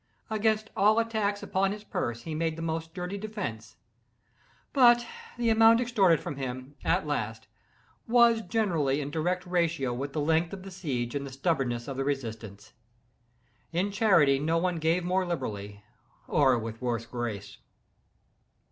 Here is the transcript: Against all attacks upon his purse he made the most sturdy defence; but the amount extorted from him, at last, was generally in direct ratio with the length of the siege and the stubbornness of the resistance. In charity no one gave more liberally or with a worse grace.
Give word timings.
Against 0.31 0.71
all 0.75 0.97
attacks 0.97 1.43
upon 1.43 1.71
his 1.71 1.83
purse 1.83 2.23
he 2.23 2.33
made 2.33 2.55
the 2.55 2.63
most 2.63 2.89
sturdy 2.89 3.19
defence; 3.19 3.75
but 4.73 5.05
the 5.37 5.51
amount 5.51 5.79
extorted 5.79 6.19
from 6.19 6.37
him, 6.37 6.73
at 6.83 7.05
last, 7.05 7.47
was 8.07 8.41
generally 8.41 8.99
in 8.99 9.11
direct 9.11 9.45
ratio 9.45 9.93
with 9.93 10.13
the 10.13 10.19
length 10.19 10.53
of 10.53 10.63
the 10.63 10.71
siege 10.71 11.13
and 11.13 11.23
the 11.23 11.31
stubbornness 11.31 11.87
of 11.87 11.97
the 11.97 12.03
resistance. 12.03 12.73
In 13.71 13.91
charity 13.91 14.39
no 14.39 14.57
one 14.57 14.77
gave 14.77 15.03
more 15.03 15.23
liberally 15.23 15.83
or 16.27 16.57
with 16.57 16.81
a 16.81 16.83
worse 16.85 17.05
grace. 17.05 17.59